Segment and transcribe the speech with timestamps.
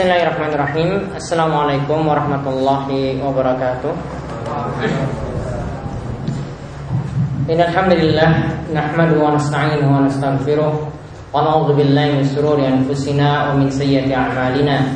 [0.00, 1.12] Bismillahirrahmanirrahim.
[1.12, 3.92] Assalamualaikum warahmatullahi wabarakatuh.
[7.44, 8.30] Innalhamdulillah
[8.72, 10.72] Nahmadu wa nasta'inuhu wa nasta'gfiruh
[11.36, 14.88] Wa na'udhu billahi min sururi anfusina Wa min sayyati a'malina.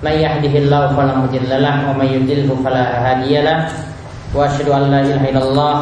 [0.00, 3.68] Man yahdihillahu falamudillalah Wa man yudilhu falahadiyalah
[4.32, 5.76] Wa ashadu an la ilaha illallah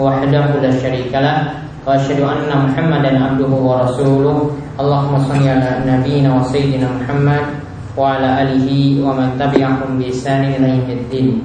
[0.00, 1.36] Wahdahu la syarikalah
[1.84, 4.56] Wa ashadu anna muhammadan abduhu wa rasuluh.
[4.80, 7.57] Allahumma salli ala nabiyina wa sayyidina Muhammad
[8.06, 11.42] alihi wa man tabi'ahum bi ihsan ila yaumiddin.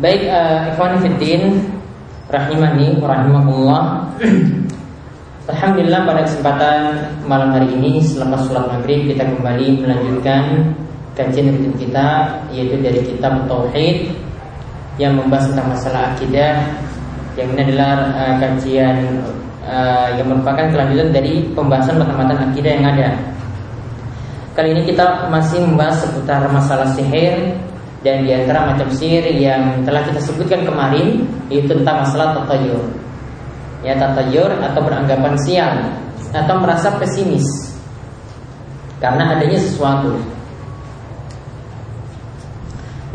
[0.00, 1.60] Baik uh, ikhwan fiddin
[2.32, 3.82] rahimani wa rahimakumullah.
[5.52, 6.78] Alhamdulillah pada kesempatan
[7.26, 10.70] malam hari ini selepas sholat maghrib kita kembali melanjutkan
[11.12, 12.06] kajian rutin kita
[12.54, 14.14] yaitu dari kitab Tauhid
[14.96, 16.62] yang membahas tentang masalah akidah
[17.36, 18.96] yang ini adalah uh, kajian
[19.64, 23.08] uh, yang merupakan kelanjutan dari pembahasan mata-mata akidah yang ada
[24.52, 27.56] Kali ini kita masih membahas seputar masalah sihir
[28.04, 32.84] dan di antara macam sihir yang telah kita sebutkan kemarin itu tentang masalah tatayur.
[33.80, 35.74] Ya tatayur atau beranggapan sial
[36.36, 37.48] atau merasa pesimis
[39.00, 40.20] karena adanya sesuatu.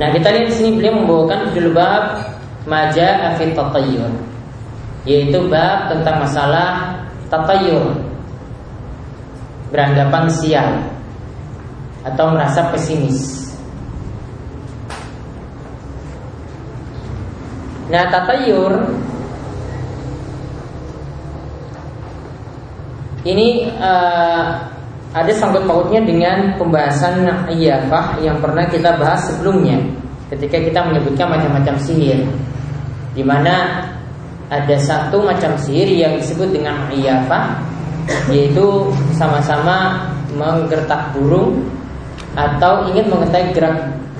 [0.02, 2.34] Nah kita lihat di sini beliau membawakan judul bab
[2.66, 4.10] maja afit tatayur
[5.06, 6.98] yaitu bab tentang masalah
[7.30, 7.94] tatayur
[9.70, 10.97] beranggapan sial
[12.14, 13.48] atau merasa pesimis.
[17.88, 18.84] Nah, tatayur
[23.24, 24.60] ini uh,
[25.16, 29.80] ada sangkut pautnya dengan pembahasan iyafah yang pernah kita bahas sebelumnya
[30.28, 32.28] ketika kita menyebutkan macam-macam sihir
[33.16, 33.88] di mana
[34.52, 37.56] ada satu macam sihir yang disebut dengan iyafah
[38.32, 41.64] yaitu sama-sama menggertak burung
[42.38, 43.58] atau ingin mengetahui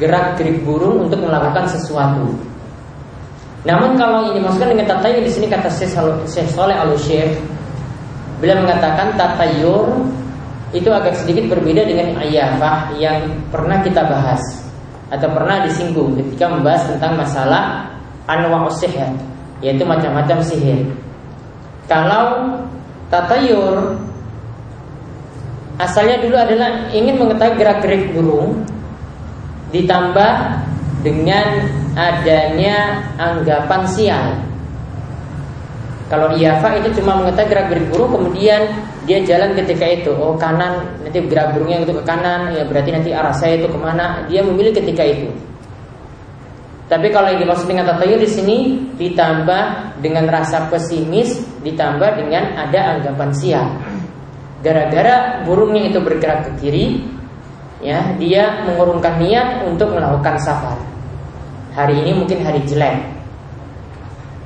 [0.02, 2.34] gerak gerik burung untuk melakukan sesuatu.
[3.62, 7.38] Namun kalau ini dimaksudkan dengan tatayur di sini kata Syekh Saleh Al Syekh
[8.42, 10.02] beliau mengatakan tatayur
[10.74, 14.42] itu agak sedikit berbeda dengan ayafah yang pernah kita bahas
[15.08, 17.88] atau pernah disinggung ketika membahas tentang masalah
[18.28, 19.08] anwa sihir
[19.64, 20.86] yaitu macam-macam sihir.
[21.88, 22.56] Kalau
[23.08, 23.96] tatayur
[25.78, 28.66] Asalnya dulu adalah ingin mengetahui gerak-gerik burung
[29.70, 30.34] Ditambah
[31.06, 31.48] dengan
[31.94, 34.28] adanya anggapan sial.
[36.08, 38.62] Kalau iyafa itu cuma mengetahui gerak-gerik burung Kemudian
[39.08, 40.12] dia jalan ketika itu.
[40.18, 43.80] Oh kanan, nanti gerak burungnya itu ke kanan Ya berarti nanti arah saya itu ke
[43.80, 44.28] mana?
[44.28, 45.32] Dia memilih ketika itu.
[46.88, 48.58] Tapi kalau yang dimaksud dengan tatayur di sini
[48.96, 49.64] ditambah
[50.00, 53.68] dengan rasa pesimis, ditambah dengan ada anggapan sial.
[54.66, 56.86] Gara-gara burungnya itu bergerak ke kiri,
[57.78, 60.78] ya dia mengurungkan niat untuk melakukan safar.
[61.78, 62.98] Hari ini mungkin hari jelek,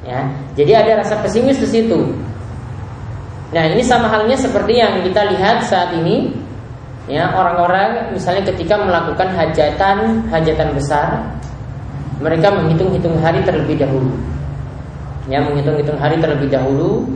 [0.03, 0.27] ya.
[0.59, 2.11] Jadi ada rasa pesimis di situ.
[3.55, 6.35] Nah ini sama halnya seperti yang kita lihat saat ini,
[7.07, 11.23] ya orang-orang misalnya ketika melakukan hajatan hajatan besar,
[12.19, 14.11] mereka menghitung-hitung hari terlebih dahulu,
[15.31, 17.07] ya menghitung-hitung hari terlebih dahulu,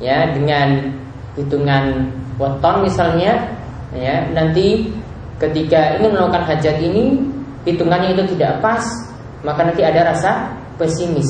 [0.00, 0.88] ya dengan
[1.34, 3.54] hitungan weton misalnya
[3.94, 4.90] ya nanti
[5.38, 7.18] ketika ingin melakukan hajat ini
[7.66, 8.82] hitungannya itu tidak pas
[9.44, 10.50] maka nanti ada rasa
[10.80, 11.28] pesimis.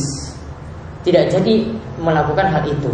[1.04, 1.68] Tidak jadi
[2.00, 2.88] melakukan hal itu.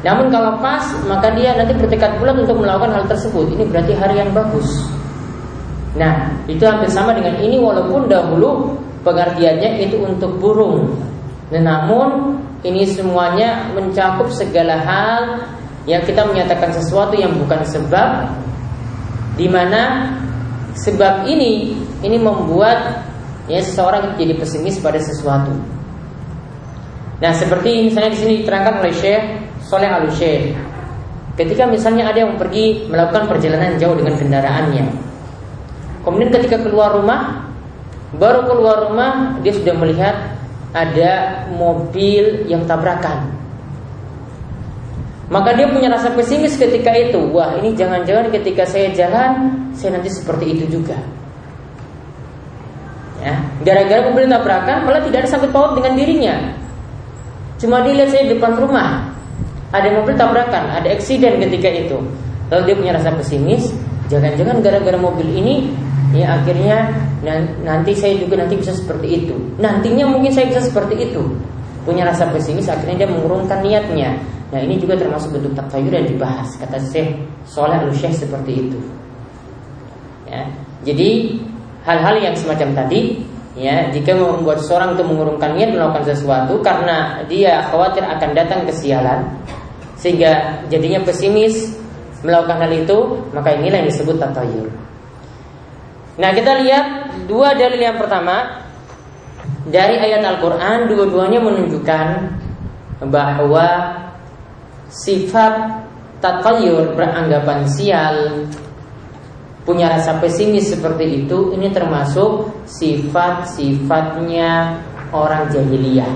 [0.00, 3.52] Namun kalau pas maka dia nanti bertekad bulat untuk melakukan hal tersebut.
[3.52, 4.68] Ini berarti hari yang bagus.
[5.98, 10.94] Nah itu hampir sama dengan ini walaupun dahulu pengertiannya itu untuk burung.
[11.46, 15.46] Nah, namun ini semuanya mencakup segala hal
[15.86, 18.34] yang kita menyatakan sesuatu yang bukan sebab
[19.38, 20.12] di mana
[20.74, 23.06] sebab ini ini membuat
[23.46, 25.54] ya seseorang jadi pesimis pada sesuatu.
[27.16, 29.24] Nah, seperti misalnya di sini diterangkan oleh Syekh
[29.64, 30.52] Soleh Al Syekh.
[31.36, 34.86] Ketika misalnya ada yang pergi melakukan perjalanan jauh dengan kendaraannya.
[36.04, 37.50] Kemudian ketika keluar rumah,
[38.16, 40.16] baru keluar rumah dia sudah melihat
[40.72, 43.32] ada mobil yang tabrakan.
[45.26, 47.18] Maka dia punya rasa pesimis ketika itu.
[47.34, 50.94] Wah, ini jangan-jangan ketika saya jalan, saya nanti seperti itu juga.
[53.18, 53.34] Ya,
[53.66, 56.34] gara-gara mobil tabrakan, malah tidak ada sangkut paut dengan dirinya.
[57.58, 59.02] Cuma dia lihat saya di depan rumah,
[59.74, 61.98] ada mobil tabrakan, ada eksiden ketika itu.
[62.54, 63.74] Lalu dia punya rasa pesimis,
[64.06, 65.74] jangan-jangan gara-gara mobil ini,
[66.14, 66.94] ya akhirnya
[67.66, 69.34] nanti saya juga nanti bisa seperti itu.
[69.58, 71.26] Nantinya mungkin saya bisa seperti itu.
[71.82, 74.14] Punya rasa pesimis, akhirnya dia mengurungkan niatnya
[74.54, 78.78] Nah ini juga termasuk bentuk takhayul yang dibahas Kata Syekh Soleh al seperti itu
[80.26, 80.42] Ya.
[80.82, 81.38] Jadi
[81.86, 83.22] hal-hal yang semacam tadi
[83.54, 89.22] ya jika membuat seorang itu mengurungkan niat melakukan sesuatu karena dia khawatir akan datang kesialan
[89.96, 91.78] sehingga jadinya pesimis
[92.20, 92.98] melakukan hal itu
[93.32, 94.68] maka inilah yang disebut tatayur.
[96.18, 96.86] Nah kita lihat
[97.30, 98.66] dua dalil yang pertama
[99.70, 102.06] dari ayat Al-Quran dua-duanya menunjukkan
[103.08, 103.66] bahwa
[104.90, 105.82] sifat
[106.22, 108.46] tatayur beranggapan sial
[109.66, 114.78] punya rasa pesimis seperti itu ini termasuk sifat-sifatnya
[115.10, 116.14] orang jahiliyah.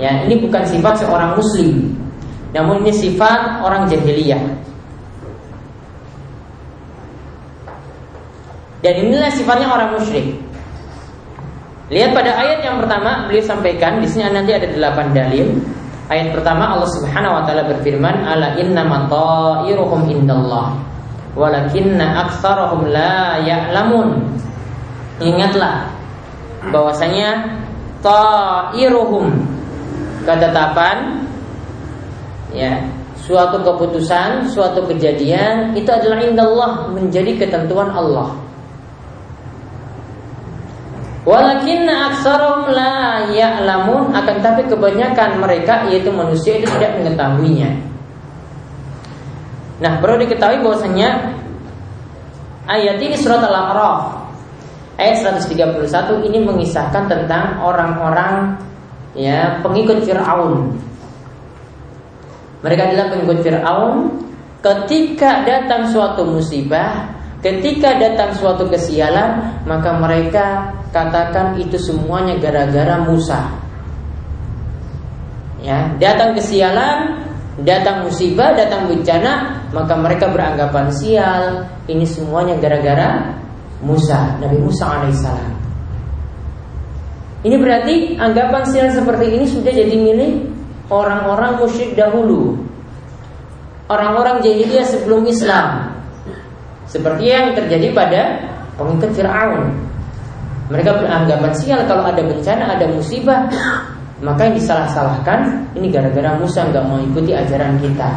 [0.00, 1.92] Ya, ini bukan sifat seorang muslim,
[2.56, 4.40] namun ini sifat orang jahiliyah.
[8.82, 10.34] Dan inilah sifatnya orang musyrik.
[11.92, 15.60] Lihat pada ayat yang pertama beliau sampaikan di sini nanti ada delapan dalil.
[16.10, 20.92] Ayat pertama Allah Subhanahu wa taala berfirman, "Ala inna ta'iruhum indallah."
[21.32, 24.20] walakinna aktsarahum la ya'lamun.
[25.22, 25.88] Ingatlah
[26.68, 27.58] bahwasanya
[28.04, 29.32] ta'iruhum
[30.22, 31.26] ketetapan
[32.52, 32.84] ya
[33.22, 38.34] suatu keputusan, suatu kejadian itu adalah indallah menjadi ketentuan Allah.
[41.22, 47.70] Walakinna aktsarahum la ya'lamun akan tapi kebanyakan mereka yaitu manusia itu tidak mengetahuinya.
[49.78, 51.38] Nah, perlu diketahui bahwasanya
[52.66, 54.22] ayat ini surat Al-A'raf
[54.98, 58.58] ayat 131 ini mengisahkan tentang orang-orang
[59.14, 60.74] ya pengikut Firaun.
[62.66, 63.94] Mereka adalah pengikut Firaun
[64.62, 67.11] ketika datang suatu musibah,
[67.42, 73.50] ketika datang suatu kesialan, maka mereka katakan itu semuanya gara-gara Musa.
[75.62, 77.22] Ya, datang kesialan,
[77.66, 81.66] datang musibah, datang bencana, maka mereka beranggapan sial.
[81.90, 83.34] Ini semuanya gara-gara
[83.82, 85.52] Musa, Nabi Musa alaihissalam.
[87.42, 90.46] Ini berarti anggapan sial seperti ini sudah jadi milik
[90.90, 92.54] orang-orang musyrik dahulu.
[93.90, 95.91] Orang-orang jahiliyah sebelum Islam.
[96.92, 98.22] Seperti yang terjadi pada
[98.76, 99.72] pengikut Fir'aun.
[100.68, 103.48] Mereka beranggapan sial kalau ada bencana, ada musibah,
[104.26, 108.12] maka yang disalah-salahkan ini gara-gara Musa nggak mau ikuti ajaran kita.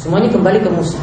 [0.00, 1.00] Semuanya kembali ke Musa.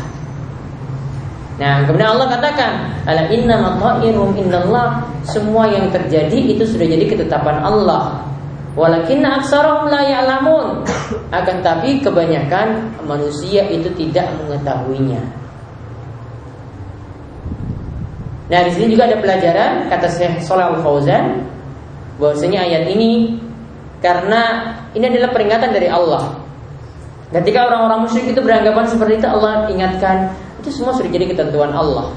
[1.62, 2.72] Nah, kemudian Allah katakan,
[3.06, 8.26] "Ala inna matairum indallah." Semua yang terjadi itu sudah jadi ketetapan Allah.
[8.74, 10.82] Walakin aksarahum la ya'lamun.
[11.38, 15.47] Akan tapi kebanyakan manusia itu tidak mengetahuinya.
[18.48, 21.44] Nah, di sini juga ada pelajaran kata Syekh Shalal Fauzan
[22.16, 23.36] bahwasanya ayat ini
[24.00, 26.38] karena ini adalah peringatan dari Allah.
[27.28, 30.32] Ketika orang-orang musyrik itu beranggapan seperti itu Allah ingatkan
[30.64, 32.16] itu semua sudah jadi ketentuan Allah.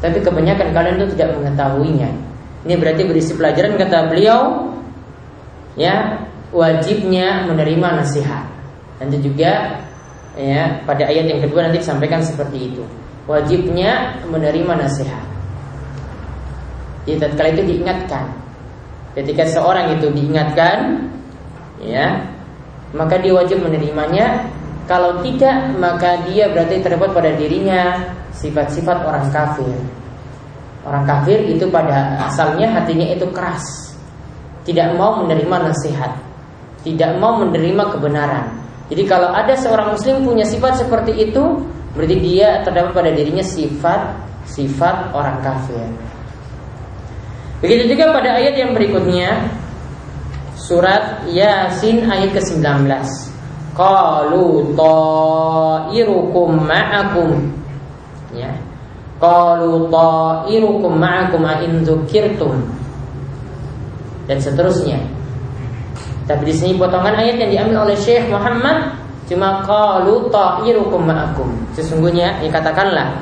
[0.00, 2.10] Tapi kebanyakan kalian itu tidak mengetahuinya.
[2.64, 4.72] Ini berarti berisi pelajaran kata beliau
[5.76, 6.24] ya
[6.54, 8.48] wajibnya menerima nasihat.
[8.98, 9.84] Nanti juga
[10.38, 12.84] ya pada ayat yang kedua nanti disampaikan seperti itu.
[13.28, 15.24] Wajibnya menerima nasihat.
[17.04, 18.24] Jadi tatkala itu diingatkan
[19.18, 21.10] Ketika seorang itu diingatkan,
[21.82, 22.22] ya,
[22.94, 24.46] maka dia wajib menerimanya.
[24.86, 27.98] Kalau tidak, maka dia berarti terdapat pada dirinya
[28.30, 29.74] sifat-sifat orang kafir.
[30.86, 33.92] Orang kafir itu pada asalnya hatinya itu keras,
[34.64, 36.14] tidak mau menerima nasihat,
[36.86, 38.48] tidak mau menerima kebenaran.
[38.88, 41.60] Jadi kalau ada seorang muslim punya sifat seperti itu,
[41.98, 44.14] berarti dia terdapat pada dirinya sifat
[44.46, 45.82] sifat orang kafir.
[47.58, 49.50] Begitu juga pada ayat yang berikutnya
[50.54, 52.86] Surat Yasin ayat ke-19.
[53.74, 57.30] Qalu ta'irukum ma'akum.
[58.34, 58.50] Ya.
[59.18, 62.62] Qalu ta'irukum ma'akum a'in dzukirtum.
[64.26, 64.98] Dan seterusnya.
[66.28, 68.97] Tapi di sini potongan ayat yang diambil oleh Syekh Muhammad
[69.28, 73.20] Cuma qalu ta'irukum ma'akum Sesungguhnya, ya katakanlah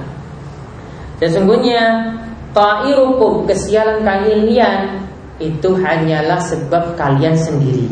[1.18, 2.14] Sesungguhnya
[2.56, 5.04] Ta'irukum kesialan kalian
[5.36, 7.84] itu hanyalah sebab kalian sendiri.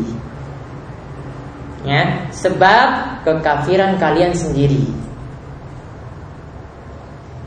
[1.85, 4.89] Ya, sebab kekafiran kalian sendiri.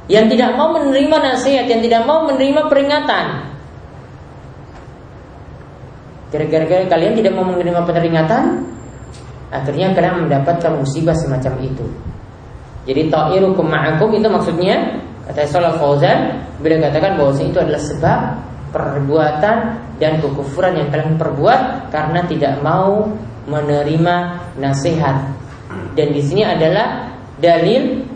[0.06, 3.50] Yang tidak mau menerima nasihat, yang tidak mau menerima peringatan.
[6.30, 8.62] Gara-gara kalian tidak mau menerima peringatan,
[9.49, 11.87] akhirnya kalian mendapatkan musibah semacam itu.
[12.88, 18.21] Jadi ta'irukum ma'akum itu maksudnya Kata Salah Fauzan Bila katakan bahwa itu adalah sebab
[18.73, 19.57] Perbuatan
[20.00, 23.12] dan kekufuran yang kalian perbuat Karena tidak mau
[23.45, 24.17] menerima
[24.57, 25.21] nasihat
[25.93, 28.09] Dan di sini adalah dalil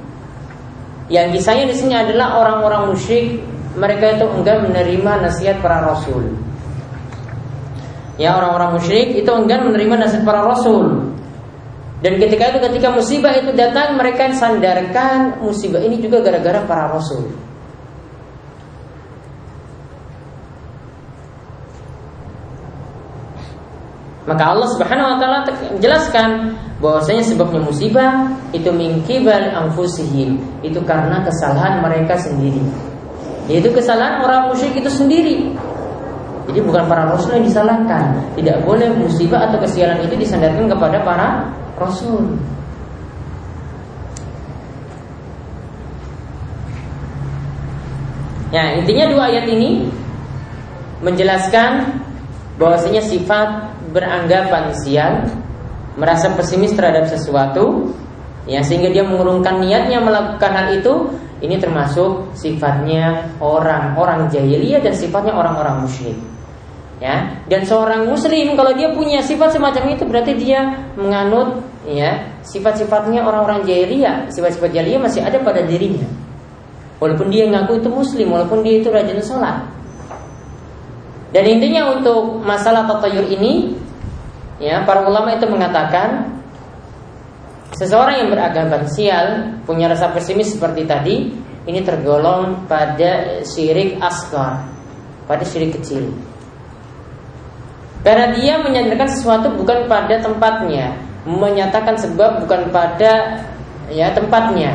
[1.12, 6.36] Yang kisahnya di sini adalah orang-orang musyrik mereka itu enggan menerima nasihat para rasul.
[8.20, 11.01] Ya orang-orang musyrik itu enggan menerima nasihat para rasul.
[12.02, 17.30] Dan ketika itu ketika musibah itu datang mereka sandarkan musibah ini juga gara-gara para rasul.
[24.26, 25.38] Maka Allah Subhanahu wa taala
[25.78, 28.10] menjelaskan bahwasanya sebabnya musibah
[28.54, 32.62] itu mingkibal anfusihim, itu karena kesalahan mereka sendiri.
[33.46, 35.54] Yaitu kesalahan orang musyrik itu sendiri.
[36.50, 38.18] Jadi bukan para rasul yang disalahkan.
[38.34, 41.28] Tidak boleh musibah atau kesialan itu disandarkan kepada para
[41.82, 42.38] rasul.
[48.52, 49.88] Ya, intinya dua ayat ini
[51.00, 51.98] menjelaskan
[52.60, 55.24] bahwasanya sifat beranggapan sial,
[55.96, 57.96] merasa pesimis terhadap sesuatu,
[58.44, 65.32] ya sehingga dia mengurungkan niatnya melakukan hal itu, ini termasuk sifatnya orang-orang jahiliyah dan sifatnya
[65.32, 66.20] orang-orang musyrik.
[67.02, 73.26] Ya, dan seorang muslim kalau dia punya sifat semacam itu berarti dia menganut ya sifat-sifatnya
[73.26, 76.06] orang-orang jahiliyah, sifat-sifat jahiliyah masih ada pada dirinya.
[77.02, 79.66] Walaupun dia ngaku itu muslim, walaupun dia itu rajin sholat.
[81.34, 83.74] Dan intinya untuk masalah tatayur ini,
[84.62, 86.38] ya para ulama itu mengatakan
[87.74, 91.34] seseorang yang beragama sial punya rasa pesimis seperti tadi,
[91.66, 94.70] ini tergolong pada syirik asgar,
[95.26, 96.31] pada syirik kecil.
[98.02, 100.90] Karena dia menyandarkan sesuatu bukan pada tempatnya,
[101.22, 103.46] menyatakan sebab bukan pada
[103.86, 104.74] ya tempatnya.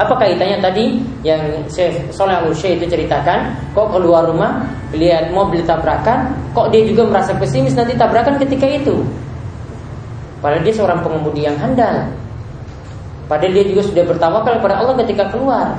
[0.00, 3.52] Apa kaitannya tadi yang Syekh Soleh al itu ceritakan?
[3.76, 4.64] Kok keluar rumah
[4.96, 9.04] lihat mobil tabrakan, kok dia juga merasa pesimis nanti tabrakan ketika itu?
[10.40, 12.08] Padahal dia seorang pengemudi yang handal.
[13.28, 15.76] Padahal dia juga sudah bertawakal kepada Allah ketika keluar.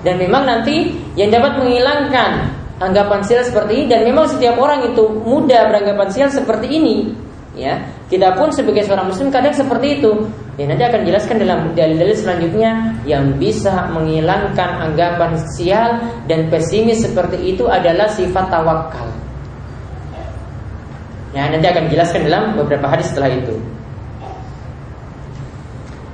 [0.00, 5.04] Dan memang nanti yang dapat menghilangkan anggapan sial seperti ini dan memang setiap orang itu
[5.22, 7.12] mudah beranggapan sial seperti ini
[7.54, 7.78] ya.
[8.10, 10.26] Kita pun sebagai seorang muslim kadang seperti itu.
[10.58, 17.54] Ya nanti akan jelaskan dalam dalil-dalil selanjutnya yang bisa menghilangkan anggapan sial dan pesimis seperti
[17.54, 19.08] itu adalah sifat tawakal.
[21.30, 23.54] Ya nanti akan jelaskan dalam beberapa hadis setelah itu.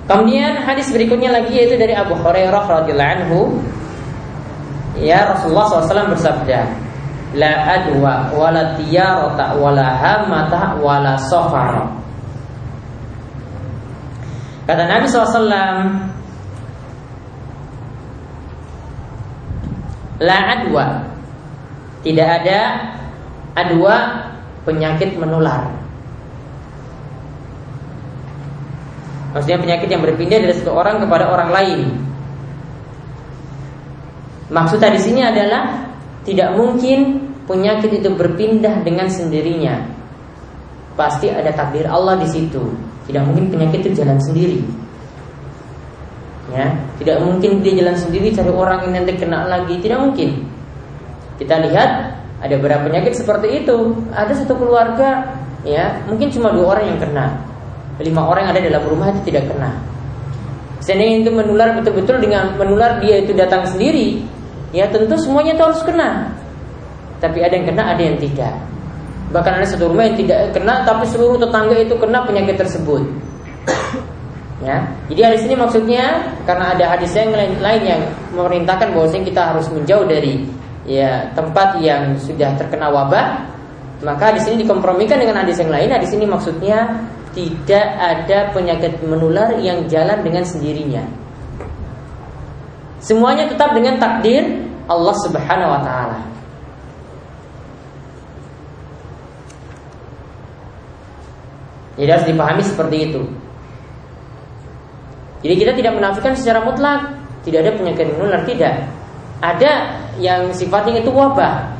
[0.07, 3.59] Kemudian hadis berikutnya lagi yaitu dari Abu Hurairah radhiyallahu anhu
[5.01, 6.61] ya Rasulullah SAW bersabda
[7.37, 11.85] la adwa wala tiyarata wala hamata wala sofara
[14.65, 16.17] kata Nabi SAW
[20.21, 20.87] la adwa.
[22.01, 22.61] Tidak ada
[23.59, 23.97] adwa
[24.63, 25.69] penyakit menular.
[29.35, 31.81] Maksudnya penyakit yang berpindah dari satu orang kepada orang lain
[34.47, 35.91] Maksudnya di sini adalah
[36.23, 39.83] tidak mungkin penyakit itu berpindah dengan sendirinya.
[40.95, 42.63] Pasti ada takdir Allah di situ.
[43.07, 44.63] Tidak mungkin penyakit itu jalan sendiri.
[46.55, 46.71] Ya,
[47.03, 50.47] tidak mungkin dia jalan sendiri cari orang yang nanti kena lagi, tidak mungkin.
[51.43, 51.91] Kita lihat
[52.39, 53.99] ada beberapa penyakit seperti itu.
[54.15, 55.27] Ada satu keluarga,
[55.67, 57.27] ya, mungkin cuma dua orang yang kena.
[57.99, 59.75] Lima orang yang ada dalam rumah itu tidak kena.
[60.87, 64.23] Seandainya itu menular betul-betul dengan menular dia itu datang sendiri,
[64.71, 66.33] ya tentu semuanya itu harus kena.
[67.23, 68.55] Tapi ada yang kena, ada yang tidak.
[69.33, 73.03] Bahkan ada satu rumah yang tidak kena, tapi seluruh tetangga itu kena penyakit tersebut.
[74.65, 78.01] Ya, jadi di sini maksudnya karena ada hadis yang lain, lain yang
[78.33, 80.49] memerintahkan bahwa kita harus menjauh dari
[80.89, 83.45] ya tempat yang sudah terkena wabah,
[84.01, 85.93] maka di sini dikompromikan dengan hadis yang lain.
[86.01, 86.89] Di sini maksudnya
[87.37, 91.05] tidak ada penyakit menular yang jalan dengan sendirinya.
[93.07, 96.19] Semuanya tetap dengan takdir Allah Subhanahu wa taala.
[101.95, 103.23] Jadi harus dipahami seperti itu.
[105.47, 107.15] Jadi kita tidak menafikan secara mutlak
[107.47, 108.75] tidak ada penyakit menular tidak.
[109.39, 109.73] Ada
[110.19, 111.79] yang sifatnya itu wabah.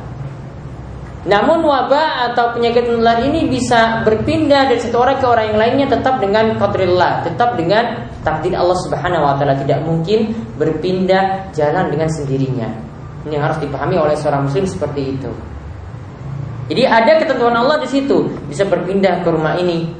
[1.27, 5.87] Namun wabah atau penyakit menular ini bisa berpindah dari satu orang ke orang yang lainnya
[5.91, 12.11] tetap dengan qadrillah, tetap dengan takdir Allah Subhanahu wa taala tidak mungkin berpindah jalan dengan
[12.11, 12.67] sendirinya.
[13.23, 15.31] Ini yang harus dipahami oleh seorang muslim seperti itu.
[16.67, 19.95] Jadi ada ketentuan Allah di situ, bisa berpindah ke rumah ini.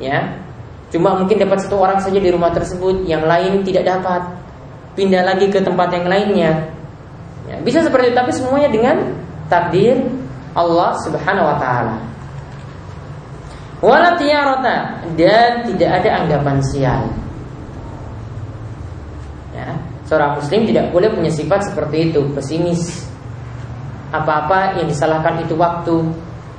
[0.00, 0.40] Ya.
[0.88, 4.24] Cuma mungkin dapat satu orang saja di rumah tersebut, yang lain tidak dapat.
[4.96, 6.72] Pindah lagi ke tempat yang lainnya.
[7.46, 8.96] Ya, bisa seperti itu, tapi semuanya dengan
[9.52, 10.00] takdir
[10.56, 11.96] Allah Subhanahu wa taala.
[13.80, 14.12] Wala
[15.16, 17.08] dan tidak ada anggapan sial.
[20.10, 23.06] Seorang muslim tidak boleh punya sifat seperti itu, pesimis.
[24.10, 26.02] Apa-apa yang disalahkan itu waktu,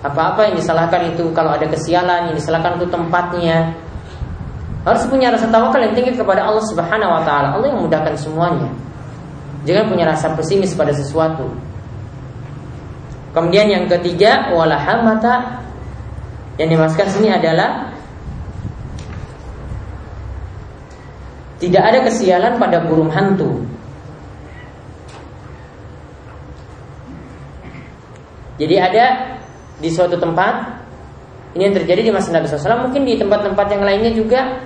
[0.01, 3.75] apa-apa yang disalahkan itu kalau ada kesialan, yang disalahkan itu tempatnya.
[4.81, 7.53] Harus punya rasa tawakal yang tinggi kepada Allah Subhanahu wa taala.
[7.53, 8.71] Allah yang memudahkan semuanya.
[9.67, 11.51] Jangan punya rasa pesimis pada sesuatu.
[13.36, 15.62] Kemudian yang ketiga, walahamata
[16.57, 17.90] yang dimaksudkan sini adalah
[21.62, 23.62] Tidak ada kesialan pada burung hantu.
[28.58, 29.06] Jadi ada
[29.77, 30.82] di suatu tempat
[31.53, 34.62] ini yang terjadi di masa Nabi SAW mungkin di tempat-tempat yang lainnya juga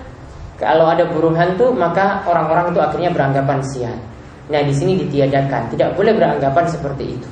[0.56, 3.96] kalau ada burung hantu maka orang-orang itu akhirnya beranggapan sial.
[4.48, 7.30] Nah di sini ditiadakan tidak boleh beranggapan seperti itu.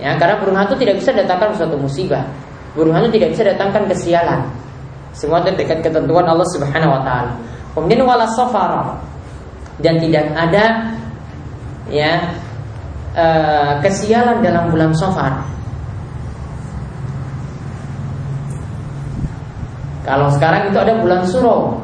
[0.00, 2.28] Ya karena burung hantu tidak bisa datangkan suatu musibah.
[2.76, 4.40] Burung hantu tidak bisa datangkan kesialan.
[5.14, 7.32] Semua terdekat ketentuan Allah Subhanahu Wa Taala.
[7.74, 9.02] Kemudian wala safara
[9.82, 10.94] dan tidak ada
[11.90, 12.38] ya
[13.18, 13.26] e,
[13.82, 15.42] kesialan dalam bulan safar.
[20.06, 21.82] Kalau sekarang itu ada bulan suro.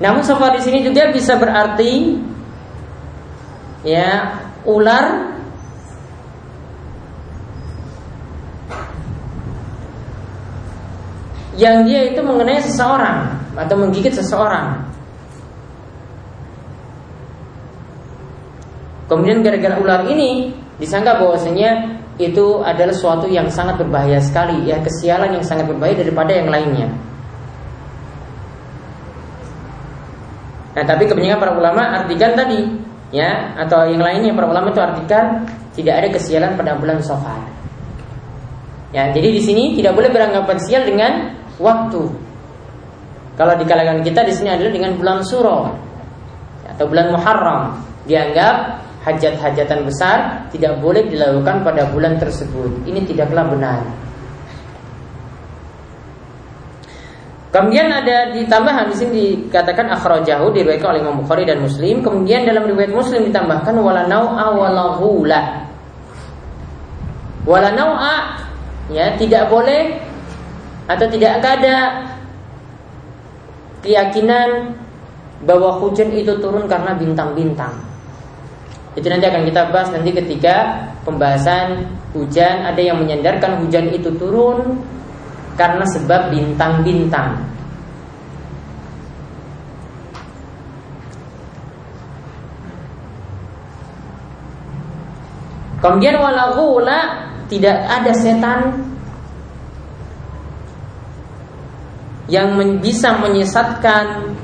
[0.00, 2.16] Namun safar di sini juga bisa berarti
[3.84, 5.34] ya ular
[11.58, 14.80] yang dia itu mengenai seseorang atau menggigit seseorang.
[19.10, 25.36] Kemudian gara-gara ular ini disangka bahwasanya itu adalah suatu yang sangat berbahaya sekali, ya kesialan
[25.36, 26.88] yang sangat berbahaya daripada yang lainnya.
[30.72, 32.64] Nah, tapi kebanyakan para ulama artikan tadi,
[33.12, 35.44] ya, atau yang lainnya para ulama itu artikan
[35.76, 37.44] tidak ada kesialan pada bulan Safar.
[38.92, 42.12] Ya, jadi di sini tidak boleh beranggapan sial dengan waktu.
[43.42, 45.66] Kalau di kalangan kita di sini adalah dengan bulan Suro
[46.62, 47.74] atau bulan Muharram
[48.06, 52.86] dianggap hajat-hajatan besar tidak boleh dilakukan pada bulan tersebut.
[52.86, 53.82] Ini tidaklah benar.
[57.50, 61.98] Kemudian ada di tambahan di sini dikatakan akhrajahu diriwayatkan oleh Imam Bukhari dan Muslim.
[61.98, 65.66] Kemudian dalam riwayat Muslim ditambahkan wala nau'a wala ghula.
[67.42, 68.38] Wala nau'a
[68.86, 69.98] ya tidak boleh
[70.86, 72.06] atau tidak ada
[73.82, 74.78] keyakinan
[75.42, 77.74] bahwa hujan itu turun karena bintang-bintang.
[78.94, 84.78] Itu nanti akan kita bahas nanti ketika pembahasan hujan ada yang menyandarkan hujan itu turun
[85.58, 87.52] karena sebab bintang-bintang.
[95.82, 96.78] Kemudian walau
[97.50, 98.91] tidak ada setan
[102.30, 104.34] yang bisa menyesatkan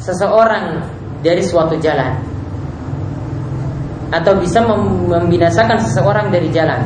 [0.00, 0.80] seseorang
[1.20, 2.16] dari suatu jalan
[4.14, 6.80] atau bisa membinasakan seseorang dari jalan.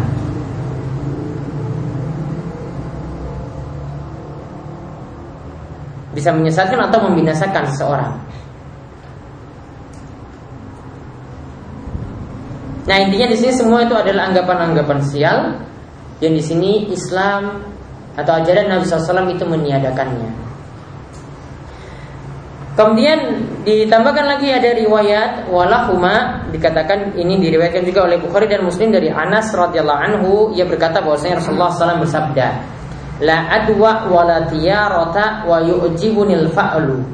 [6.11, 8.13] Bisa menyesatkan atau membinasakan seseorang.
[12.91, 15.39] Nah intinya di sini semua itu adalah anggapan-anggapan sial
[16.19, 17.63] yang di sini Islam
[18.21, 20.31] atau ajaran Nabi SAW itu meniadakannya.
[22.79, 23.19] Kemudian
[23.67, 29.53] ditambahkan lagi ada riwayat walahuma dikatakan ini diriwayatkan juga oleh Bukhari dan Muslim dari Anas
[29.53, 30.33] radhiyallahu anhu.
[30.57, 32.49] Ia berkata bahwasanya Rasulullah SAW bersabda
[33.21, 37.05] la adwa wala tiyarata wa yu'jibunil fa'lu.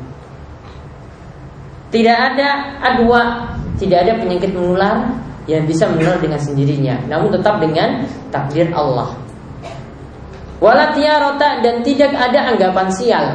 [1.91, 5.13] Tidak ada adwa tidak ada penyakit menular
[5.47, 9.15] yang bisa menular dengan sendirinya namun tetap dengan takdir Allah
[10.57, 13.27] Walatiarota dan tidak ada anggapan sial.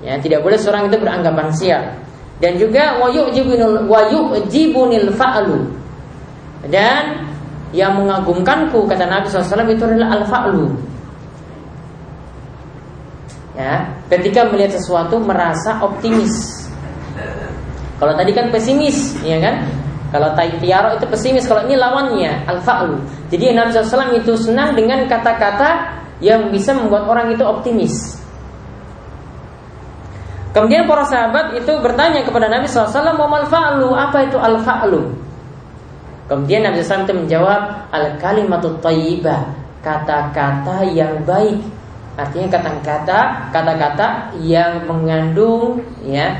[0.00, 1.82] Ya, tidak boleh seorang itu beranggapan sial.
[2.40, 3.32] Dan juga wayuk
[4.48, 5.68] jibunil fa'lu.
[6.68, 7.28] Dan
[7.76, 10.66] yang mengagumkanku kata Nabi SAW itu adalah al-fa'lu.
[13.54, 16.66] Ya, ketika melihat sesuatu merasa optimis.
[18.02, 19.62] Kalau tadi kan pesimis, ya kan?
[20.14, 23.02] Kalau tiaro itu pesimis, kalau ini lawannya al-fa'lu.
[23.34, 25.90] Jadi Nabi SAW itu senang dengan kata-kata
[26.22, 28.14] yang bisa membuat orang itu optimis.
[30.54, 35.02] Kemudian para sahabat itu bertanya kepada Nabi SAW, mau al-fa'lu, apa itu al-fa'lu?
[36.30, 39.50] Kemudian Nabi SAW itu menjawab, al-kalimatut tayyibah,
[39.82, 41.58] kata-kata yang baik.
[42.14, 46.38] Artinya kata-kata, kata-kata yang mengandung ya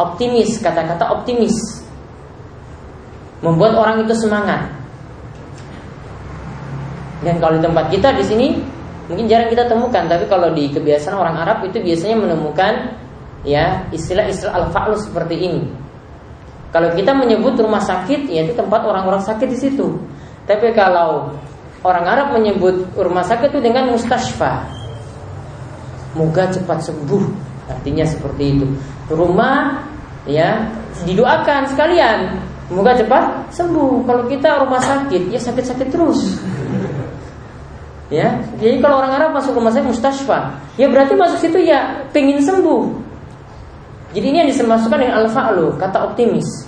[0.00, 1.79] optimis, kata-kata optimis
[3.40, 4.68] membuat orang itu semangat.
[7.20, 8.46] Dan kalau di tempat kita di sini
[9.08, 12.96] mungkin jarang kita temukan, tapi kalau di kebiasaan orang Arab itu biasanya menemukan
[13.44, 15.62] ya istilah-istilah al-fa'lu seperti ini.
[16.70, 19.98] Kalau kita menyebut rumah sakit, ya itu tempat orang-orang sakit di situ.
[20.46, 21.34] Tapi kalau
[21.82, 24.64] orang Arab menyebut rumah sakit itu dengan mustashfa.
[26.14, 27.24] Moga cepat sembuh.
[27.70, 28.66] Artinya seperti itu.
[29.10, 29.82] Rumah
[30.30, 30.70] ya
[31.06, 32.49] didoakan sekalian.
[32.70, 34.06] Moga cepat sembuh.
[34.06, 36.38] Kalau kita rumah sakit, ya sakit-sakit terus.
[38.10, 42.42] Ya, jadi kalau orang Arab masuk rumah sakit mustashfa, ya berarti masuk situ ya pengen
[42.42, 42.90] sembuh.
[44.10, 46.66] Jadi ini yang disemasukkan dengan al-fa'lu, kata optimis.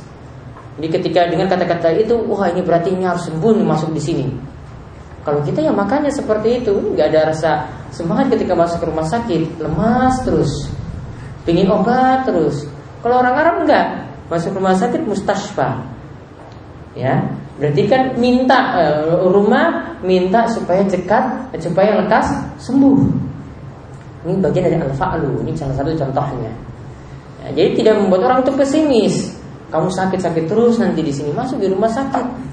[0.79, 4.27] Jadi ketika dengan kata-kata itu, wah ini berarti ini harus sembuh masuk di sini.
[5.27, 7.51] Kalau kita ya makanya seperti itu, nggak ada rasa
[7.91, 10.71] semangat ketika masuk ke rumah sakit, lemas terus,
[11.43, 12.71] pingin obat terus.
[13.03, 13.87] Kalau orang Arab enggak,
[14.33, 15.85] masuk rumah sakit mustashfa.
[16.97, 17.25] Ya,
[17.57, 23.01] berarti kan minta uh, rumah minta supaya cekat, supaya lekas sembuh.
[24.25, 26.53] Ini bagian dari al-fa'lu, ini salah satu contohnya.
[27.45, 29.15] Ya, jadi tidak membuat orang itu pesimis.
[29.73, 32.53] Kamu sakit-sakit terus nanti di sini masuk di rumah sakit.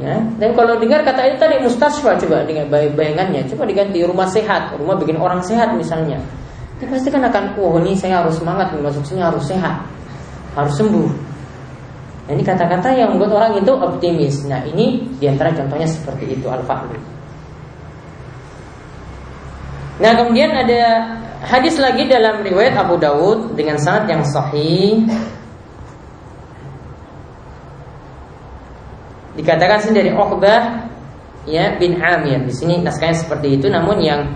[0.00, 4.74] Ya, dan kalau dengar kata itu tadi mustasfa coba dengan bayangannya, coba diganti rumah sehat,
[4.74, 6.18] rumah bikin orang sehat misalnya.
[6.82, 9.86] Dia pasti kan akan, oh ini saya harus semangat masuk sini harus sehat,
[10.54, 11.10] harus sembuh.
[12.24, 14.48] Nah, ini kata-kata yang membuat orang itu optimis.
[14.48, 16.96] Nah ini di antara contohnya seperti itu al-fa'lu.
[20.00, 20.82] Nah kemudian ada
[21.44, 25.04] hadis lagi dalam riwayat Abu Dawud dengan sanad yang sahih
[29.36, 30.88] dikatakan sini dari Uqbah
[31.44, 32.40] ya bin Amir.
[32.48, 34.32] Di sini naskahnya seperti itu namun yang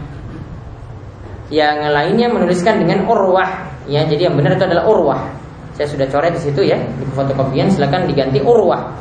[1.49, 4.05] yang lainnya menuliskan dengan Urwah ya.
[4.05, 5.38] Jadi yang benar itu adalah Urwah.
[5.79, 8.99] Saya sudah coret di situ ya di fotokopian silakan diganti Urwah.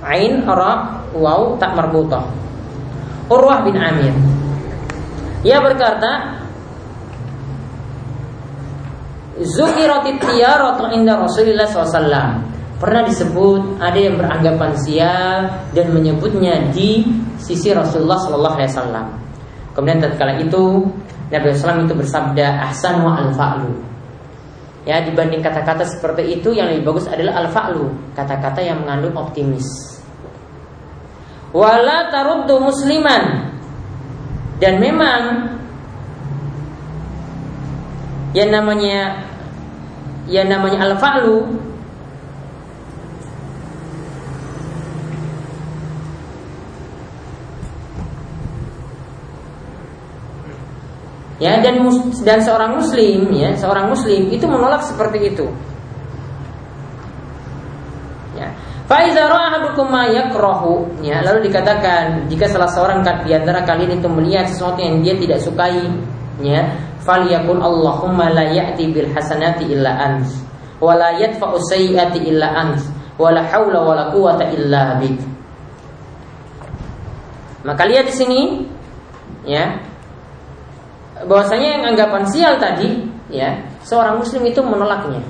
[0.00, 2.24] Ain ra waw tak marbutah.
[3.28, 4.16] Urwah bin Amir.
[5.44, 6.40] Ia berkata
[9.38, 12.02] Zukiratit tiyarat inda Rasulullah SAW
[12.78, 17.02] Pernah disebut ada yang beranggapan sial dan menyebutnya di
[17.34, 19.06] sisi Rasulullah Sallallahu Alaihi Wasallam.
[19.74, 20.86] Kemudian tatkala itu
[21.26, 23.87] Nabi SAW itu bersabda ahsan wa al fa'lu.
[24.88, 29.68] Ya dibanding kata-kata seperti itu yang lebih bagus adalah al fa'lu, kata-kata yang mengandung optimis.
[31.52, 33.52] Wala taruddu musliman
[34.56, 35.20] dan memang
[38.32, 39.28] yang namanya
[40.24, 40.96] yang namanya al
[51.38, 51.78] ya dan
[52.26, 55.46] dan seorang muslim ya seorang muslim itu menolak seperti itu.
[58.34, 58.50] Ya.
[61.02, 65.38] Ya lalu dikatakan jika salah seorang di antara kalian itu melihat sesuatu yang dia tidak
[65.42, 65.86] sukai
[66.42, 66.66] ya
[67.02, 70.26] falyakul Allahumma la ya'ti bil hasanati illa ant
[70.82, 72.78] wa la illa ant
[73.18, 75.18] wa la haula wa la quwata illa bik.
[77.66, 78.40] Maka lihat di sini
[79.44, 79.87] ya
[81.26, 83.02] bahwasanya yang anggapan sial tadi
[83.32, 85.22] ya seorang muslim itu menolaknya.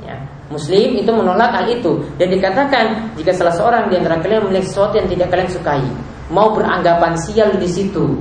[0.00, 0.16] Ya
[0.48, 2.00] muslim itu menolak hal itu.
[2.16, 5.84] Dan dikatakan jika salah seorang di antara kalian melihat sesuatu yang tidak kalian sukai
[6.28, 8.20] mau beranggapan sial di situ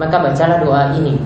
[0.00, 1.20] maka bacalah doa ini.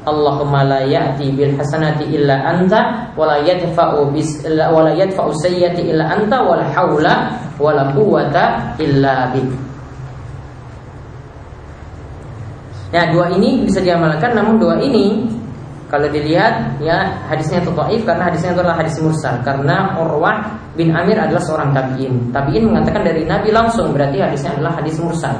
[0.00, 5.92] Allahumma la ya'ti bil hasanati illa anta wa la yadfa'u bis wa la yadfa'u sayyati
[5.92, 7.14] illa anta wa la haula
[7.60, 9.69] wa la quwwata illa bik
[12.90, 15.30] Nah dua ini bisa diamalkan namun dua ini
[15.90, 20.38] kalau dilihat ya hadisnya itu taif karena hadisnya itu adalah hadis mursal karena Urwah
[20.78, 22.30] bin Amir adalah seorang tabiin.
[22.30, 25.34] Tabiin mengatakan dari Nabi langsung berarti hadisnya adalah hadis mursal.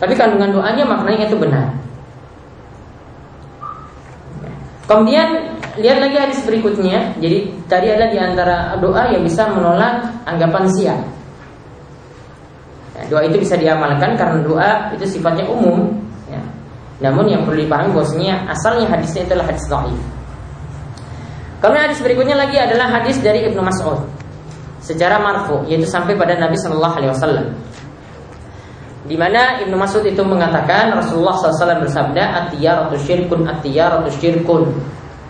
[0.00, 1.66] Tapi kandungan doanya maknanya itu benar.
[4.88, 5.28] Kemudian
[5.80, 7.16] lihat lagi hadis berikutnya.
[7.20, 11.00] Jadi tadi adalah di antara doa yang bisa menolak anggapan siap.
[13.00, 15.88] Ya, doa itu bisa diamalkan karena doa itu sifatnya umum.
[16.28, 16.40] Ya.
[17.00, 20.00] Namun yang perlu dipahami bahwasanya asalnya hadisnya adalah hadis dhaif.
[21.64, 24.04] Kemudian hadis berikutnya lagi adalah hadis dari Ibnu Mas'ud
[24.80, 27.46] secara marfu yaitu sampai pada Nabi Shallallahu Alaihi Wasallam.
[29.08, 34.70] Di mana Ibnu Mas'ud itu mengatakan Rasulullah SAW bersabda atiyaratu syirkun atiyaratu syirkun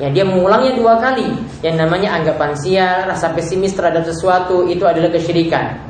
[0.01, 1.29] Ya dia mengulangnya dua kali
[1.63, 5.90] Yang namanya anggapan sial, rasa pesimis terhadap sesuatu Itu adalah kesyirikan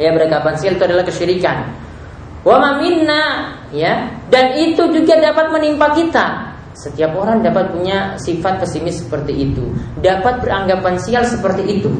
[0.00, 0.10] ya
[0.56, 1.68] sial itu adalah kesyirikan.
[2.40, 6.50] Wa minna ya dan itu juga dapat menimpa kita.
[6.72, 9.68] Setiap orang dapat punya sifat pesimis seperti itu,
[10.00, 11.92] dapat beranggapan sial seperti itu.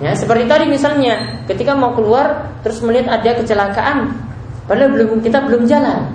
[0.00, 4.16] Ya, seperti tadi misalnya, ketika mau keluar terus melihat ada kecelakaan,
[4.64, 6.14] padahal belum kita belum jalan.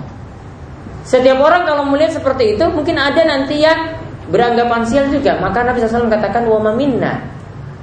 [1.05, 3.97] Setiap orang kalau melihat seperti itu mungkin ada nanti yang
[4.29, 5.37] beranggapan sial juga.
[5.41, 7.17] Maka Nabi SAW katakan wa minna.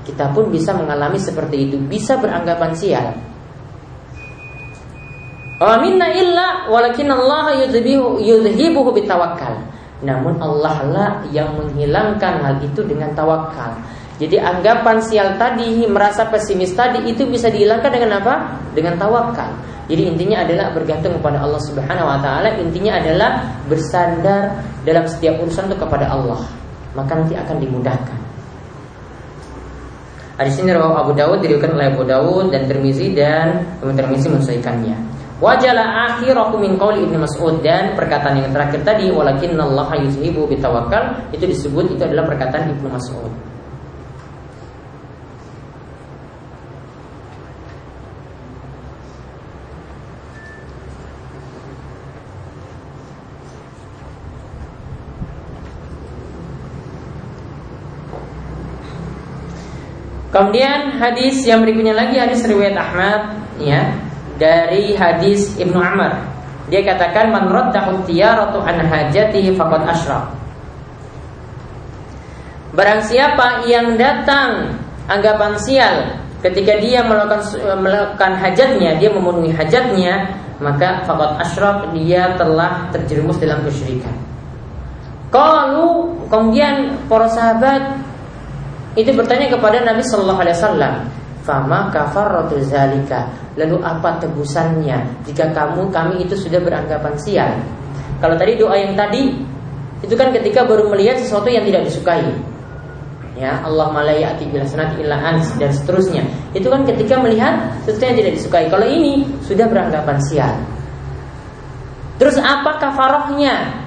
[0.06, 3.10] Kita pun bisa mengalami seperti itu, bisa beranggapan sial.
[5.58, 9.66] Wa minna illa walakin Allah yudhibuhu bitawakal.
[10.06, 13.74] Namun Allah lah yang menghilangkan hal itu dengan tawakal.
[14.16, 18.34] Jadi anggapan sial tadi, merasa pesimis tadi itu bisa dihilangkan dengan apa?
[18.72, 19.50] Dengan tawakal.
[19.86, 25.70] Jadi intinya adalah bergantung kepada Allah Subhanahu wa taala, intinya adalah bersandar dalam setiap urusan
[25.70, 26.42] itu kepada Allah.
[26.96, 28.15] Maka nanti akan dimudahkan.
[30.36, 34.96] Hadis ini rawahu Abu Dawud diriwayatkan oleh Abu Dawud dan Tirmizi dan Tirmizi mensesuaikannya.
[35.40, 41.44] Wajala akhirahu min qauli Ibnu Mas'ud dan perkataan yang terakhir tadi Allah yuzhibu bitawakal itu
[41.44, 43.55] disebut itu adalah perkataan Ibnu Mas'ud.
[60.36, 63.88] Kemudian hadis yang berikutnya lagi hadis riwayat Ahmad ya
[64.36, 66.12] dari hadis Ibnu Amr.
[66.68, 70.28] Dia katakan man raddahu tiyaratu an hajatihi faqad asyraf.
[72.76, 74.76] Barang siapa yang datang
[75.08, 77.40] anggapan sial ketika dia melakukan
[77.80, 84.12] melakukan hajatnya, dia memenuhi hajatnya, maka faqad asyraf dia telah terjerumus dalam kesyirikan.
[85.32, 87.95] Kalau kemudian para sahabat
[88.96, 90.94] itu bertanya kepada Nabi Shallallahu Alaihi Wasallam,
[91.46, 93.30] Fama kafaratu zalika?
[93.54, 97.54] Lalu apa tebusannya Jika kamu kami itu sudah beranggapan sial?
[98.18, 99.30] Kalau tadi doa yang tadi
[100.02, 102.26] Itu kan ketika baru melihat sesuatu yang tidak disukai.
[103.36, 105.20] Ya Allah malayati bila sanat illa
[105.60, 106.24] dan seterusnya.
[106.52, 108.66] Itu kan ketika melihat sesuatu yang tidak disukai.
[108.68, 110.52] Kalau ini sudah beranggapan sial.
[112.16, 113.85] Terus apa kafarohnya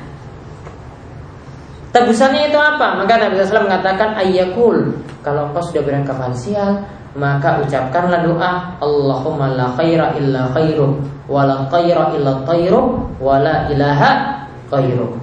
[1.89, 3.01] Tebusannya itu apa?
[3.01, 4.93] Maka Nabi SAW mengatakan Ayyakul
[5.25, 6.85] Kalau engkau sudah beranggapan sial
[7.17, 12.81] maka ucapkanlah doa Allahumma la khaira illa khairu wa la khaira illa khairu
[13.17, 15.17] wa la ilaha khairu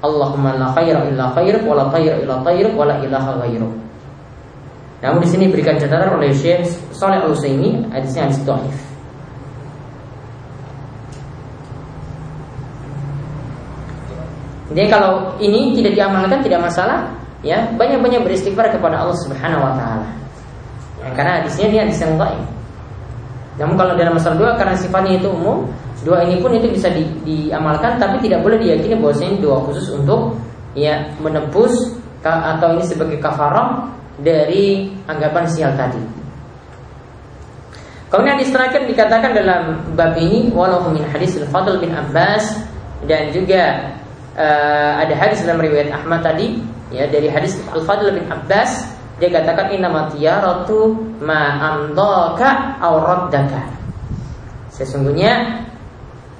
[0.00, 3.68] Allahumma la khaira illa khairu wa la khaira illa khairu wa la ilaha khairu
[5.04, 6.64] Namun di sini berikan catatan oleh Syekh
[6.96, 8.76] Saleh Al-Utsaimin hadisnya hadis dhaif.
[14.70, 17.10] Jadi kalau ini tidak diamalkan tidak masalah,
[17.42, 20.08] ya banyak-banyak beristighfar kepada Allah Subhanahu Wa Taala.
[21.00, 22.42] Ya, karena hadisnya dia hadis yang baik.
[23.58, 25.66] Namun kalau dalam masalah doa karena sifatnya itu umum,
[26.06, 30.38] doa ini pun itu bisa di, diamalkan tapi tidak boleh diyakini bahwasanya doa khusus untuk
[30.72, 31.74] ya menebus
[32.22, 36.00] atau ini sebagai kafarah dari anggapan sial tadi.
[38.10, 39.62] Kemudian hadis terakhir dikatakan dalam
[39.94, 42.58] bab ini walau min hadis al-Fadl bin Abbas
[43.06, 43.94] dan juga
[44.36, 49.68] uh, ada hadis dalam riwayat Ahmad tadi ya dari hadis al-Fadl bin Abbas dia katakan
[49.76, 53.68] inna tiyaratu ma amdaka aw raddaka.
[54.72, 55.60] Sesungguhnya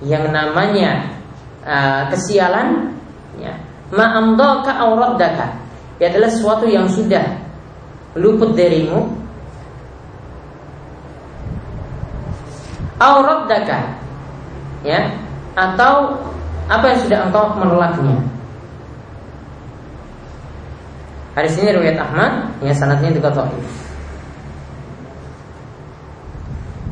[0.00, 1.12] yang namanya
[1.61, 2.96] uh, kesialan
[3.37, 3.53] ya,
[3.92, 5.61] ma amdaka aw raddaka.
[6.00, 7.37] Ia adalah sesuatu yang sudah
[8.16, 9.12] luput darimu
[12.96, 14.00] raddaka.
[14.81, 15.12] Ya,
[15.53, 16.16] atau
[16.70, 18.16] apa yang sudah engkau menolaknya.
[21.35, 23.66] Hadis ini riwayat Ahmad, yang sanatnya juga dhaif.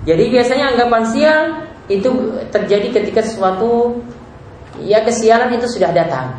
[0.07, 1.41] Jadi biasanya anggapan sial
[1.87, 2.11] itu
[2.49, 4.01] terjadi ketika sesuatu
[4.81, 6.33] ya kesialan itu sudah datang.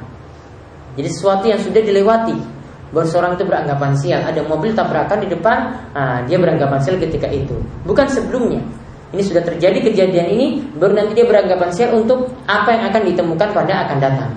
[0.98, 2.38] Jadi sesuatu yang sudah dilewati.
[2.90, 5.58] Baru seorang itu beranggapan sial, ada mobil tabrakan di depan,
[5.94, 7.54] nah, dia beranggapan sial ketika itu.
[7.86, 8.66] Bukan sebelumnya.
[9.10, 13.50] Ini sudah terjadi kejadian ini, baru nanti dia beranggapan sial untuk apa yang akan ditemukan
[13.58, 14.32] pada akan datang.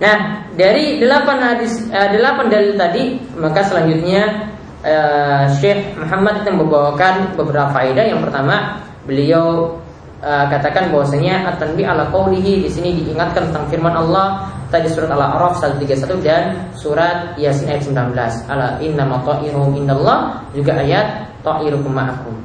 [0.00, 0.16] Nah,
[0.54, 4.48] dari delapan hadis, uh, delapan dalil tadi, maka selanjutnya
[4.80, 8.06] uh, Syekh Muhammad itu membawakan beberapa faedah.
[8.08, 9.76] Yang pertama, beliau
[10.24, 15.58] uh, katakan bahwasanya at-tanbi ala qaulihi di sini diingatkan tentang firman Allah tadi surat Al-A'raf
[15.58, 18.14] 131 dan surat Yasin ayat 19.
[18.48, 22.36] Ala inna ta'iruhum indallah juga ayat ta'irukum ma'akum.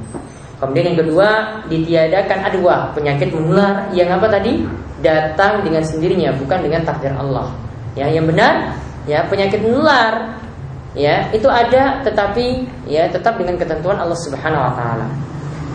[0.56, 1.28] Kemudian yang kedua
[1.68, 4.64] ditiadakan adwa penyakit menular yang apa tadi
[5.04, 7.52] datang dengan sendirinya bukan dengan takdir Allah.
[7.92, 8.72] Ya yang benar
[9.04, 10.40] ya penyakit menular
[10.96, 15.06] ya itu ada tetapi ya tetap dengan ketentuan Allah Subhanahu Wa Taala.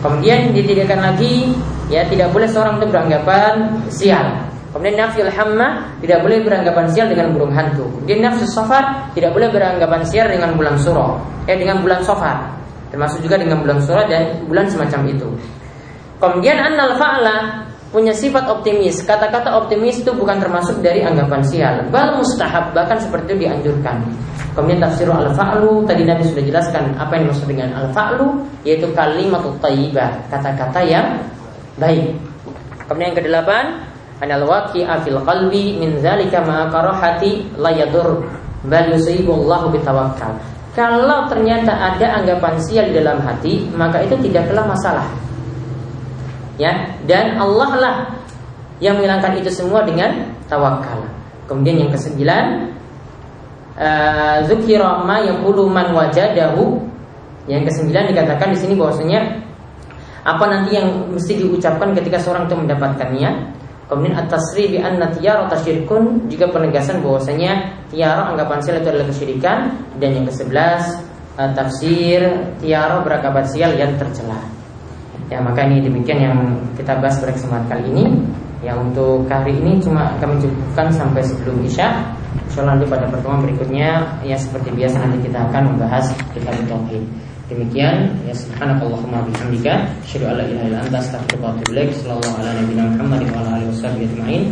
[0.02, 1.54] Kemudian ditiadakan lagi
[1.86, 3.54] ya tidak boleh seorang itu beranggapan
[3.86, 4.50] sial.
[4.74, 7.86] Kemudian nafsul hamma tidak boleh beranggapan sial dengan burung hantu.
[8.02, 12.62] Kemudian nafsu safar tidak boleh beranggapan sial dengan bulan suro, eh dengan bulan safar
[12.92, 15.28] termasuk juga dengan bulan surat dan bulan semacam itu.
[16.20, 19.04] Kemudian annal fa'la punya sifat optimis.
[19.04, 21.76] Kata-kata optimis itu bukan termasuk dari anggapan sial.
[21.92, 24.00] Bal mustahab bahkan seperti itu dianjurkan.
[24.56, 28.28] Kemudian tafsir al-fa'lu tadi Nabi sudah jelaskan apa yang dimaksud dengan al-fa'lu
[28.64, 31.06] yaitu kalimat thayyibah, kata-kata yang
[31.76, 32.16] baik.
[32.88, 33.64] Kemudian yang kedelapan,
[34.24, 38.24] anal waqi'a fil qalbi min dzalika ma karahati la yadur
[38.64, 40.32] bal yusibullahu bitawakkal.
[40.72, 45.04] Kalau ternyata ada anggapan sial di dalam hati, maka itu tidaklah masalah
[46.60, 47.96] ya dan Allah lah
[48.82, 51.06] yang menghilangkan itu semua dengan tawakal.
[51.46, 52.44] Kemudian yang kesembilan
[53.78, 56.90] eh, zukira ma yaqulu man wajadahu.
[57.50, 59.18] Yang kesembilan dikatakan di sini bahwasanya
[60.22, 63.30] apa nanti yang mesti diucapkan ketika seorang itu mendapatkannya.
[63.90, 69.58] Kemudian at-tasri bi anna tiyara tasyirkun juga penegasan bahwasanya tiara anggapan sial itu adalah kesyirikan
[70.00, 71.02] dan yang kesebelas
[71.38, 72.20] eh, tafsir
[72.58, 74.61] tiara berakabat sial yang tercela.
[75.32, 76.36] Ya maka ini demikian yang
[76.76, 78.04] kita bahas pada kesempatan kali ini.
[78.60, 81.88] Yang untuk hari ini cuma kami cukupkan sampai sebelum isya.
[82.52, 86.04] Insyaallah nanti pada pertemuan berikutnya ya seperti biasa nanti kita akan membahas
[86.36, 87.00] kitab tauhid.
[87.48, 91.90] Demikian ya subhanakallahumma bihamdika asyhadu an la ilaha illa anta astaghfiruka wa atubu ilaik.
[91.96, 93.72] Sallallahu ala nabiyina Muhammad wa ala alihi
[94.20, 94.42] alamin.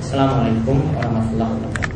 [0.00, 1.89] Assalamualaikum warahmatullahi wabarakatuh.